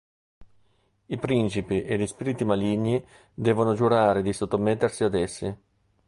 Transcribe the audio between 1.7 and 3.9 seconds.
e gli spiriti maligni devono